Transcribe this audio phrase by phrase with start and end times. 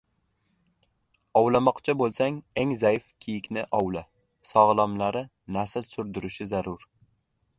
[1.41, 4.03] •Ovlamoqchi bo‘lsang eng zaif kiyikni ovla.
[4.53, 5.23] Sog‘lomlari
[5.59, 6.91] nasl surdirishi zarur.